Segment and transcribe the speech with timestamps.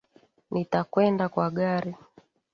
[0.51, 1.93] Nitakwenda kwa gari.